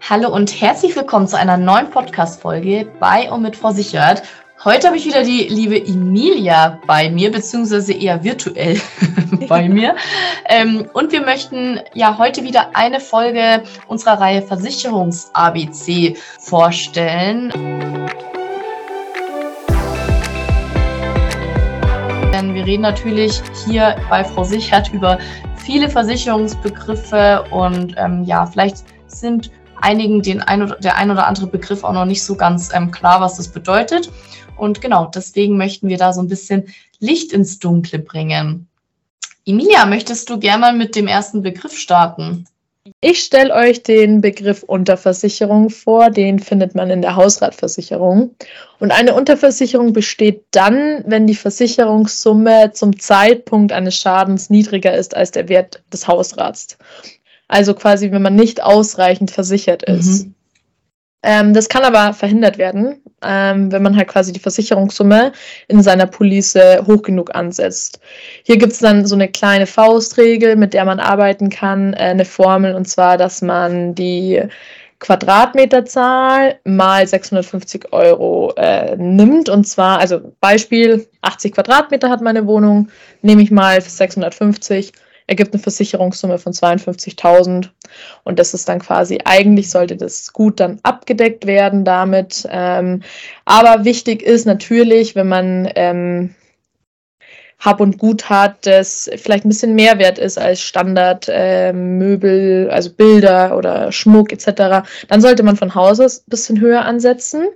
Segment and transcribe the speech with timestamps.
[0.00, 4.22] Hallo und herzlich willkommen zu einer neuen Podcast-Folge bei und mit Versichert.
[4.64, 8.80] Heute habe ich wieder die liebe Emilia bei mir, beziehungsweise eher virtuell
[9.48, 9.96] bei mir.
[10.46, 17.50] Ähm, und wir möchten ja heute wieder eine Folge unserer Reihe Versicherungs-ABC vorstellen.
[22.32, 25.18] Denn wir reden natürlich hier bei Frau Sichert über
[25.56, 31.84] viele Versicherungsbegriffe und ähm, ja, vielleicht sind einigen den ein der ein oder andere Begriff
[31.84, 34.10] auch noch nicht so ganz ähm, klar, was das bedeutet.
[34.56, 38.68] Und genau, deswegen möchten wir da so ein bisschen Licht ins Dunkle bringen.
[39.46, 42.46] Emilia, möchtest du gerne mal mit dem ersten Begriff starten?
[43.00, 48.34] Ich stelle euch den Begriff Unterversicherung vor, den findet man in der Hausratversicherung.
[48.78, 55.30] Und eine Unterversicherung besteht dann, wenn die Versicherungssumme zum Zeitpunkt eines Schadens niedriger ist als
[55.30, 56.78] der Wert des Hausrats.
[57.48, 60.26] Also quasi, wenn man nicht ausreichend versichert ist.
[60.26, 60.34] Mhm.
[61.22, 65.32] Ähm, das kann aber verhindert werden, ähm, wenn man halt quasi die Versicherungssumme
[65.66, 66.56] in seiner Police
[66.86, 67.98] hoch genug ansetzt.
[68.44, 72.24] Hier gibt es dann so eine kleine Faustregel, mit der man arbeiten kann, äh, eine
[72.24, 74.42] Formel, und zwar, dass man die
[75.00, 79.48] Quadratmeterzahl mal 650 Euro äh, nimmt.
[79.48, 82.88] Und zwar, also Beispiel, 80 Quadratmeter hat meine Wohnung,
[83.22, 84.92] nehme ich mal 650
[85.28, 87.68] ergibt eine Versicherungssumme von 52.000
[88.24, 92.48] und das ist dann quasi, eigentlich sollte das gut dann abgedeckt werden damit.
[92.50, 93.02] Ähm,
[93.44, 96.34] aber wichtig ist natürlich, wenn man ähm,
[97.58, 102.92] hab und Gut hat, das vielleicht ein bisschen mehr wert ist als Standardmöbel, äh, also
[102.92, 107.48] Bilder oder Schmuck etc., dann sollte man von Haus aus ein bisschen höher ansetzen.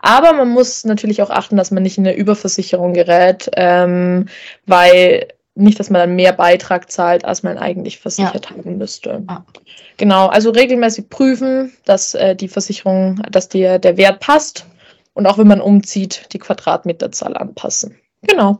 [0.00, 4.26] Aber man muss natürlich auch achten, dass man nicht in eine Überversicherung gerät, ähm,
[4.66, 8.50] weil nicht, dass man dann mehr Beitrag zahlt, als man eigentlich versichert ja.
[8.50, 9.24] haben müsste.
[9.28, 9.44] Ja.
[9.96, 14.66] Genau, also regelmäßig prüfen, dass äh, die Versicherung, dass dir der Wert passt
[15.14, 17.96] und auch wenn man umzieht, die Quadratmeterzahl anpassen.
[18.22, 18.58] Genau.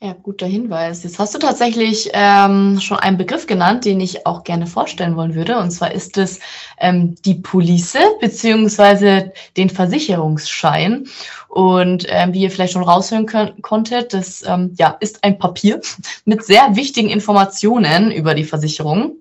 [0.00, 1.02] Ja, guter Hinweis.
[1.02, 5.34] Jetzt hast du tatsächlich ähm, schon einen Begriff genannt, den ich auch gerne vorstellen wollen
[5.34, 5.58] würde.
[5.58, 6.38] Und zwar ist es
[6.78, 11.08] ähm, die Police beziehungsweise den Versicherungsschein.
[11.48, 15.80] Und ähm, wie ihr vielleicht schon raushören könnt, konntet, das ähm, ja, ist ein Papier
[16.24, 19.16] mit sehr wichtigen Informationen über die Versicherung.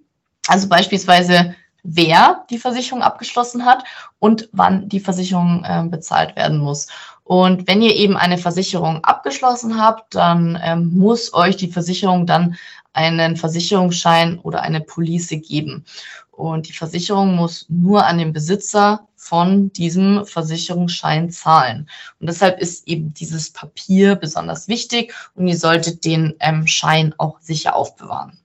[0.47, 1.55] Also beispielsweise
[1.89, 3.85] wer die Versicherung abgeschlossen hat
[4.19, 6.87] und wann die Versicherung äh, bezahlt werden muss.
[7.23, 12.57] Und wenn ihr eben eine Versicherung abgeschlossen habt, dann ähm, muss euch die Versicherung dann
[12.91, 15.85] einen Versicherungsschein oder eine Police geben.
[16.31, 21.89] Und die Versicherung muss nur an den Besitzer von diesem Versicherungsschein zahlen.
[22.19, 27.39] Und deshalb ist eben dieses Papier besonders wichtig und ihr solltet den ähm, Schein auch
[27.39, 28.37] sicher aufbewahren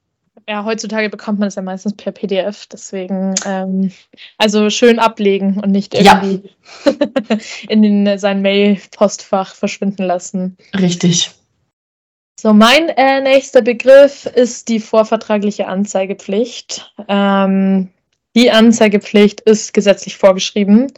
[0.49, 3.93] ja, heutzutage bekommt man es ja meistens per PDF, deswegen ähm,
[4.39, 6.51] also schön ablegen und nicht irgendwie
[6.85, 6.93] ja.
[7.69, 10.57] in den, sein Mail-Postfach verschwinden lassen.
[10.79, 11.31] Richtig.
[12.41, 16.93] So, mein äh, nächster Begriff ist die vorvertragliche Anzeigepflicht.
[17.09, 17.91] Ähm,
[18.35, 20.93] die Anzeigepflicht ist gesetzlich vorgeschrieben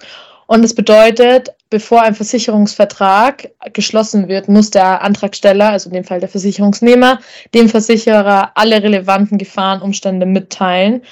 [0.46, 6.20] und es bedeutet, bevor ein Versicherungsvertrag geschlossen wird, muss der Antragsteller, also in dem Fall
[6.20, 7.18] der Versicherungsnehmer,
[7.54, 11.02] dem Versicherer alle relevanten Gefahrenumstände mitteilen.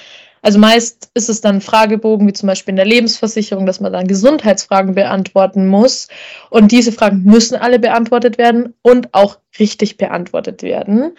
[0.43, 4.07] Also meist ist es dann Fragebogen, wie zum Beispiel in der Lebensversicherung, dass man dann
[4.07, 6.09] Gesundheitsfragen beantworten muss.
[6.49, 11.15] Und diese Fragen müssen alle beantwortet werden und auch richtig beantwortet werden.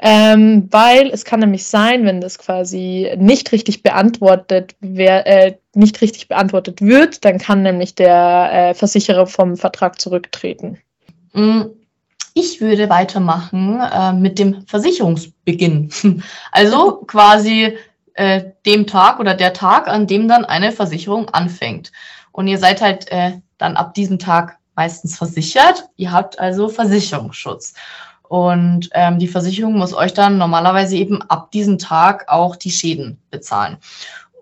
[0.00, 6.00] Ähm, weil es kann nämlich sein, wenn das quasi nicht richtig beantwortet, wer, äh, nicht
[6.00, 10.78] richtig beantwortet wird, dann kann nämlich der äh, Versicherer vom Vertrag zurücktreten.
[11.32, 11.62] Mm,
[12.34, 15.90] ich würde weitermachen äh, mit dem Versicherungsbeginn.
[16.50, 17.76] Also quasi
[18.14, 21.92] äh, dem Tag oder der Tag, an dem dann eine Versicherung anfängt.
[22.32, 25.84] Und ihr seid halt äh, dann ab diesem Tag meistens versichert.
[25.96, 27.74] Ihr habt also Versicherungsschutz.
[28.28, 33.20] Und ähm, die Versicherung muss euch dann normalerweise eben ab diesem Tag auch die Schäden
[33.30, 33.76] bezahlen.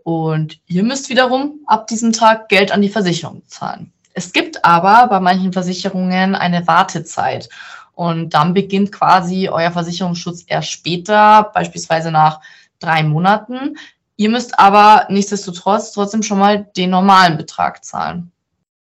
[0.05, 3.93] Und ihr müsst wiederum ab diesem Tag Geld an die Versicherung zahlen.
[4.15, 7.49] Es gibt aber bei manchen Versicherungen eine Wartezeit.
[7.95, 12.41] Und dann beginnt quasi euer Versicherungsschutz erst später, beispielsweise nach
[12.83, 13.77] drei Monaten.
[14.17, 18.33] Ihr müsst aber nichtsdestotrotz trotzdem schon mal den normalen Betrag zahlen.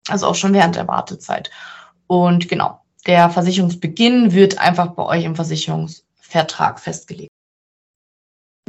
[0.09, 1.51] Also auch schon während der Wartezeit.
[2.07, 7.30] Und genau, der Versicherungsbeginn wird einfach bei euch im Versicherungsvertrag festgelegt.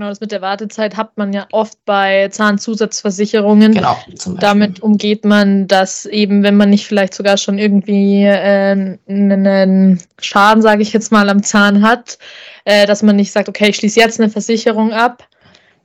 [0.02, 3.76] Genau, das mit der Wartezeit hat man ja oft bei Zahnzusatzversicherungen.
[3.76, 3.96] Genau.
[4.40, 10.64] Damit umgeht man das eben, wenn man nicht vielleicht sogar schon irgendwie äh, einen Schaden,
[10.64, 12.18] sage ich jetzt mal, am Zahn hat,
[12.66, 15.28] äh, dass man nicht sagt, okay, ich schließe jetzt eine Versicherung ab,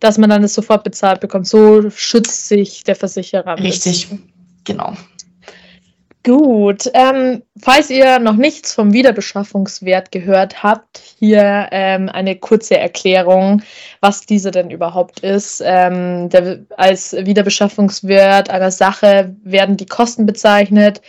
[0.00, 1.46] dass man dann es sofort bezahlt bekommt.
[1.46, 3.58] So schützt sich der Versicherer.
[3.58, 4.08] Richtig,
[4.64, 4.94] genau.
[6.26, 13.62] Gut, ähm, falls ihr noch nichts vom Wiederbeschaffungswert gehört habt, hier ähm, eine kurze Erklärung,
[14.00, 15.62] was dieser denn überhaupt ist.
[15.64, 21.00] Ähm, der, als Wiederbeschaffungswert einer Sache werden die Kosten bezeichnet,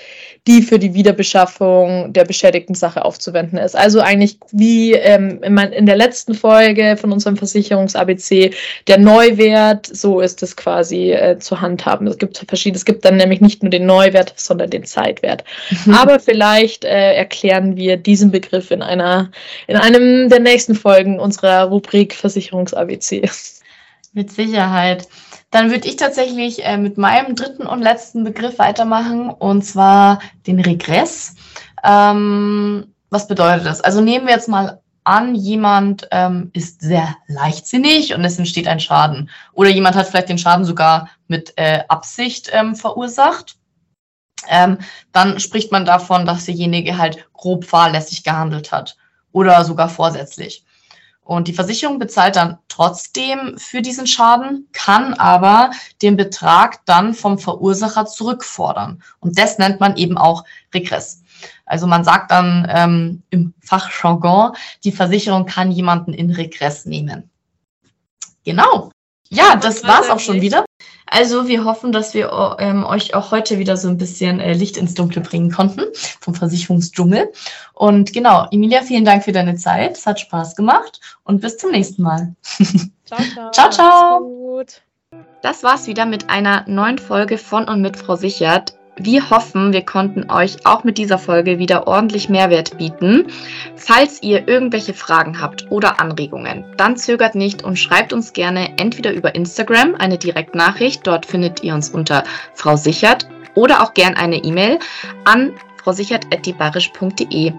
[0.46, 3.75] die für die Wiederbeschaffung der beschädigten Sache aufzuwenden ist.
[3.75, 8.52] Also eigentlich wie ähm, in, der letzten Folge von unserem Versicherungs-ABC
[8.88, 12.06] der Neuwert, so ist es quasi äh, zu handhaben.
[12.06, 15.18] Es gibt verschiedene, es gibt dann nämlich nicht nur den Neuwert, sondern den Zeit.
[15.18, 15.44] Zeitwert.
[15.86, 15.94] Mhm.
[15.94, 19.31] Aber vielleicht äh, erklären wir diesen Begriff in einer,
[19.68, 23.30] in einem der nächsten Folgen unserer Rubrik Versicherungs-ABC.
[24.13, 25.07] Mit Sicherheit.
[25.51, 30.59] Dann würde ich tatsächlich äh, mit meinem dritten und letzten Begriff weitermachen, und zwar den
[30.59, 31.36] Regress.
[31.83, 33.81] Ähm, was bedeutet das?
[33.81, 38.81] Also nehmen wir jetzt mal an, jemand ähm, ist sehr leichtsinnig und es entsteht ein
[38.81, 39.30] Schaden.
[39.53, 43.56] Oder jemand hat vielleicht den Schaden sogar mit äh, Absicht ähm, verursacht
[44.48, 44.78] ähm,
[45.12, 48.98] dann spricht man davon, dass derjenige halt grob fahrlässig gehandelt hat
[49.31, 50.63] oder sogar vorsätzlich.
[51.28, 57.38] Und die Versicherung bezahlt dann trotzdem für diesen Schaden, kann aber den Betrag dann vom
[57.38, 59.04] Verursacher zurückfordern.
[59.19, 61.22] Und das nennt man eben auch Regress.
[61.66, 64.54] Also man sagt dann ähm, im Fachjargon,
[64.86, 67.30] die Versicherung kann jemanden in Regress nehmen.
[68.45, 68.92] Genau.
[69.28, 70.63] Ja, das war's auch schon wieder.
[71.09, 74.77] Also wir hoffen, dass wir ähm, euch auch heute wieder so ein bisschen äh, Licht
[74.77, 75.83] ins Dunkle bringen konnten
[76.19, 77.31] vom Versicherungsdschungel.
[77.74, 79.98] Und genau, Emilia, vielen Dank für deine Zeit.
[79.98, 82.36] Es hat Spaß gemacht und bis zum nächsten Mal.
[83.06, 83.51] Ciao, ciao.
[83.51, 84.63] ciao, ciao.
[85.42, 88.76] Das war's wieder mit einer neuen Folge von und mit Frau Sichert.
[89.00, 93.28] Wir hoffen, wir konnten euch auch mit dieser Folge wieder ordentlich Mehrwert bieten.
[93.76, 99.14] Falls ihr irgendwelche Fragen habt oder Anregungen, dann zögert nicht und schreibt uns gerne entweder
[99.14, 102.24] über Instagram eine Direktnachricht, dort findet ihr uns unter
[102.54, 103.28] Frau Sichert,
[103.58, 104.78] oder auch gern eine E-Mail
[105.26, 105.54] an
[105.84, 107.54] frausichert.debarisch.de.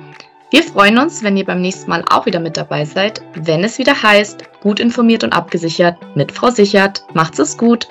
[0.51, 3.79] Wir freuen uns, wenn ihr beim nächsten Mal auch wieder mit dabei seid, wenn es
[3.79, 7.05] wieder heißt, gut informiert und abgesichert mit Frau Sichert.
[7.15, 7.89] Macht's es gut!